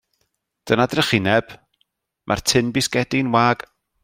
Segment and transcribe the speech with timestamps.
[0.71, 1.53] Dyna drychineb,
[2.33, 3.69] mae'r tin bisgedi yn wag.